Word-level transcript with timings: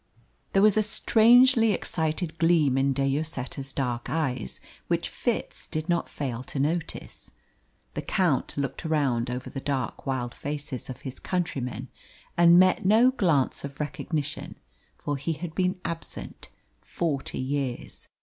There 0.53 0.63
was 0.63 0.77
a 0.77 0.81
strangely 0.81 1.73
excited 1.73 2.39
gleam 2.39 2.75
in 2.75 2.91
De 2.91 3.03
Lloseta's 3.07 3.71
dark 3.71 4.09
eyes 4.09 4.59
which 4.87 5.07
Fitz 5.07 5.67
did 5.67 5.89
not 5.89 6.09
fail 6.09 6.41
to 6.45 6.57
notice. 6.59 7.29
The 7.93 8.01
Count 8.01 8.57
looked 8.57 8.83
around 8.83 9.29
over 9.29 9.51
the 9.51 9.59
dark 9.61 10.07
wild 10.07 10.33
faces 10.33 10.89
of 10.89 11.01
his 11.01 11.19
countrymen 11.19 11.89
and 12.35 12.57
met 12.57 12.83
no 12.83 13.11
glance 13.11 13.63
of 13.63 13.79
recognition, 13.79 14.55
for 14.97 15.17
he 15.17 15.33
had 15.33 15.53
been 15.53 15.79
absent 15.85 16.49
forty 16.81 17.37
years. 17.37 18.07